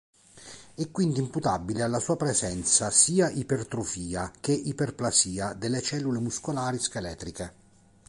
È 0.73 0.89
quindi 0.89 1.19
imputabile 1.19 1.83
alla 1.83 1.99
sua 1.99 2.17
presenza 2.17 2.89
sia 2.89 3.29
ipertrofia 3.29 4.31
che 4.39 4.51
iperplasia 4.51 5.53
delle 5.53 5.79
cellule 5.79 6.17
muscolari 6.17 6.79
scheletriche. 6.79 7.53